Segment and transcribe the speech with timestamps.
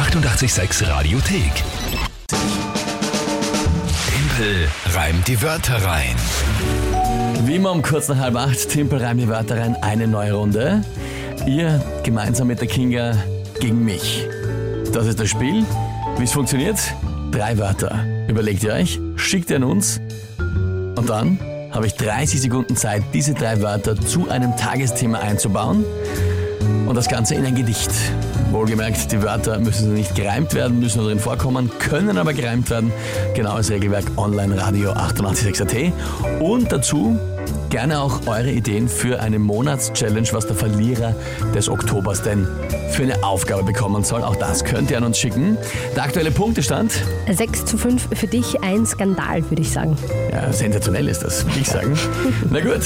[0.00, 1.52] 886 Radiothek.
[4.08, 6.16] Tempel reimt die Wörter rein.
[7.44, 10.82] Wie immer um kurz nach halb acht, Timpel reimt die Wörter rein, eine neue Runde.
[11.46, 13.14] Ihr gemeinsam mit der Kinga
[13.60, 14.26] gegen mich.
[14.94, 15.66] Das ist das Spiel.
[16.16, 16.78] Wie es funktioniert?
[17.30, 18.02] Drei Wörter.
[18.26, 20.00] Überlegt ihr euch, schickt ihr an uns
[20.38, 21.38] und dann
[21.72, 25.84] habe ich 30 Sekunden Zeit, diese drei Wörter zu einem Tagesthema einzubauen
[26.86, 27.90] und das Ganze in ein Gedicht.
[28.52, 32.92] Wohlgemerkt, die Wörter müssen nicht gereimt werden, müssen nur drin vorkommen, können aber gereimt werden.
[33.34, 35.92] Genaues Regelwerk online Radio 886.at.
[36.40, 37.18] Und dazu
[37.70, 41.14] gerne auch eure Ideen für eine Monatschallenge, was der Verlierer
[41.54, 42.46] des Oktobers denn
[42.90, 44.22] für eine Aufgabe bekommen soll.
[44.24, 45.56] Auch das könnt ihr an uns schicken.
[45.94, 46.92] Der aktuelle Punktestand,
[47.30, 49.96] 6 zu 5 für dich, ein Skandal, würde ich sagen.
[50.32, 51.96] ja, sensationell ist das, würde ich sagen.
[52.50, 52.82] Na gut,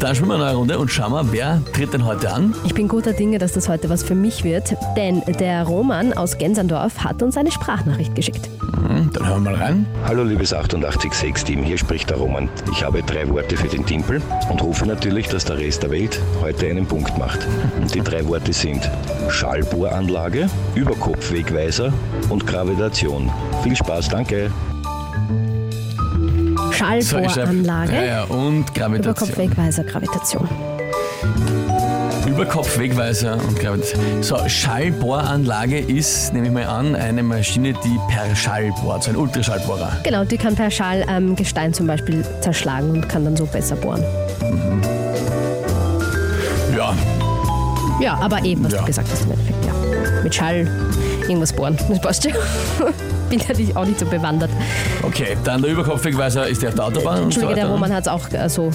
[0.00, 2.54] dann spielen wir eine neue Runde und schauen wir, wer tritt denn heute an?
[2.64, 6.38] Ich bin guter Dinge, dass das heute was für mich wird, denn der Roman aus
[6.38, 8.48] Gensandorf hat uns eine Sprachnachricht geschickt.
[8.60, 9.86] Hm, Dann hören wir mal rein.
[10.06, 12.48] Hallo liebes 886-Team, hier spricht der Roman.
[12.70, 16.20] Ich habe drei Worte für den Timpel und hoffe natürlich, dass der Rest der Welt
[16.40, 17.46] heute einen Punkt macht.
[17.80, 18.88] Und die drei Worte sind
[19.28, 21.92] Schallbohranlage, Überkopfwegweiser
[22.28, 23.30] und Gravitation.
[23.62, 24.50] Viel Spaß, danke.
[26.78, 26.84] So,
[27.16, 29.00] Schallbohranlage, Ja, ja, und Gravitation.
[29.02, 30.48] Überkopfwegweiser, Gravitation.
[32.26, 34.22] Überkopfwegweiser und Gravitation.
[34.22, 39.16] So, Schallbohranlage ist, nehme ich mal an, eine Maschine, die per Schall bohrt, so ein
[39.16, 39.90] Ultraschallbohrer.
[40.04, 43.74] Genau, die kann per Schall ähm, Gestein zum Beispiel zerschlagen und kann dann so besser
[43.76, 44.02] bohren.
[46.76, 46.94] Ja,
[48.00, 48.80] Ja, aber eben, was Ja.
[48.80, 49.72] du gesagt hast im Endeffekt, ja.
[50.22, 50.70] Mit Schall
[51.28, 52.32] irgendwas bohren, das passt schon.
[53.30, 54.50] Bin ja auch nicht so bewandert.
[55.02, 55.36] okay.
[55.44, 57.24] Dann der Überkopfwegweiser ist der auf der Autobahn.
[57.24, 57.68] Entschuldige, der.
[57.68, 58.70] Roman hat es auch äh, so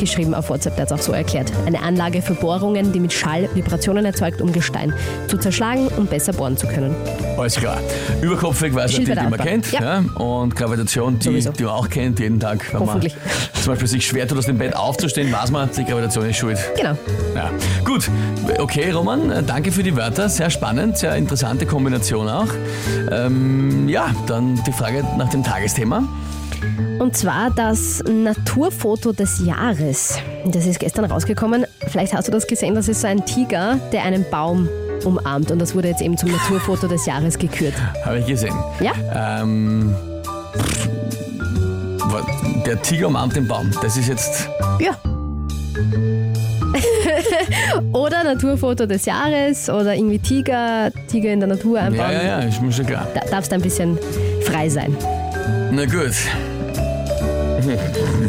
[0.00, 1.52] geschrieben auf WhatsApp, der hat es auch so erklärt.
[1.66, 4.92] Eine Anlage für Bohrungen, die mit Schall Vibrationen erzeugt, um Gestein
[5.28, 6.96] zu zerschlagen und besser bohren zu können.
[7.38, 7.78] Alles klar.
[8.22, 9.70] Überkopfwegweiser, die, Schild die man kennt.
[9.70, 10.02] Ja.
[10.16, 11.52] Und Gravitation, die, Sowieso.
[11.52, 12.72] die man auch kennt, jeden Tag.
[12.72, 13.16] Wenn man Hoffentlich.
[13.62, 16.58] zum Beispiel sich schwer tut, aus dem Bett aufzustehen, weiß man, die Gravitation ist schuld.
[16.76, 16.96] Genau.
[17.34, 17.50] Ja.
[17.84, 18.10] Gut,
[18.58, 20.28] okay, Roman, danke für die Wörter.
[20.28, 22.48] Sehr spannend, sehr interessante Kombination auch.
[23.10, 26.02] Ähm, ja, dann die Frage nach dem Tagesthema.
[26.98, 30.18] Und zwar das Naturfoto des Jahres.
[30.46, 31.64] Das ist gestern rausgekommen.
[31.88, 34.68] Vielleicht hast du das gesehen, das ist so ein Tiger, der einen Baum
[35.04, 35.50] umarmt.
[35.50, 37.74] Und das wurde jetzt eben zum Naturfoto des Jahres gekürt.
[38.04, 38.54] Habe ich gesehen.
[38.80, 38.92] Ja?
[39.42, 39.94] Ähm,
[42.66, 43.70] der Tiger umarmt den Baum.
[43.82, 44.48] Das ist jetzt.
[44.78, 44.92] Ja.
[47.92, 52.12] oder Naturfoto des Jahres oder irgendwie Tiger, Tiger in der Natur Ja, einbauen.
[52.12, 53.08] ja, ja, ist mir schon klar.
[53.14, 53.98] Da darfst du ein bisschen
[54.44, 54.96] frei sein.
[55.72, 56.14] Na gut.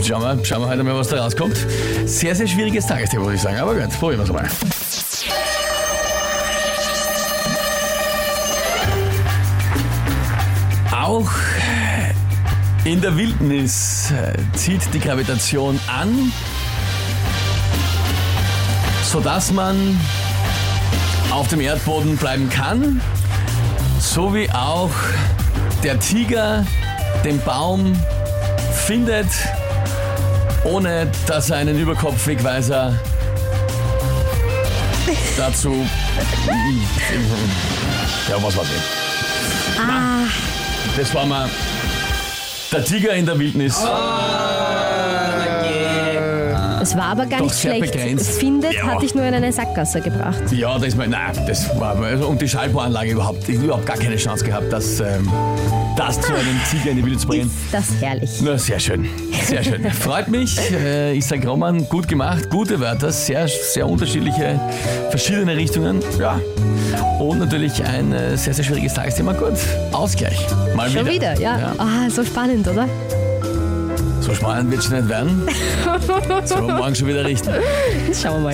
[0.03, 1.57] Schauen wir, schauen wir heute mal, was da rauskommt.
[2.06, 3.57] Sehr, sehr schwieriges Tagesthema, muss ich sagen.
[3.57, 4.47] Aber gut, probieren wir es mal.
[10.91, 11.31] Auch
[12.84, 16.31] in der Wildnis äh, zieht die Gravitation an,
[19.03, 20.00] sodass man
[21.31, 23.02] auf dem Erdboden bleiben kann,
[24.00, 24.91] so wie auch
[25.84, 26.66] der Tiger
[27.23, 27.94] den Baum
[28.81, 29.27] findet,
[30.63, 32.93] ohne dass er einen Überkopfwegweiser
[35.37, 35.75] dazu.
[38.29, 39.83] Ja, was war's denn?
[39.87, 40.25] Ah,
[40.97, 41.49] Das war mal
[42.71, 43.77] der Tiger in der Wildnis.
[46.81, 47.93] es war aber gar Doch nicht sehr schlecht.
[47.93, 48.31] begrenzt.
[48.39, 48.87] Findet Ja.
[48.87, 50.41] hatte ich nur in eine Sackgasse gebracht.
[50.51, 53.97] Ja, das war, nein, das war, also, und die Schallbohranlage überhaupt, ich hab überhaupt gar
[53.97, 55.31] keine Chance gehabt, das, ähm,
[55.97, 57.47] das zu einem Tiger in die Wildnis zu bringen.
[57.47, 58.29] Ist das herrlich.
[58.41, 59.07] Na, sehr schön.
[59.46, 59.90] Sehr schön.
[59.91, 60.57] Freut mich.
[60.72, 64.59] Äh, Ich sage Roman, gut gemacht, gute Wörter, sehr, sehr unterschiedliche,
[65.09, 66.02] verschiedene Richtungen.
[66.19, 66.40] Ja.
[67.19, 69.34] Und natürlich ein äh, sehr, sehr schwieriges Tagesthema.
[69.34, 69.53] Gut,
[69.91, 70.40] Ausgleich.
[70.75, 71.74] Mal Schon wieder, ja.
[71.78, 72.88] Ah, so spannend, oder?
[74.22, 75.47] So spannend wird es nicht werden.
[76.46, 77.50] So, morgen schon wieder richten.
[78.19, 78.53] Schauen wir mal.